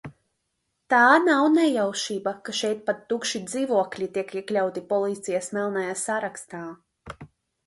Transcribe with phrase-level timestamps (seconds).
[0.93, 6.65] Tā nav nejaušība, ka šeit pat tukši dzīvokļi tiek iekļauti policijas melnajā sarakstā.